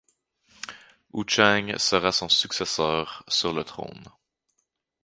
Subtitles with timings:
[1.13, 4.03] Houchang sera son successeur sur le trône.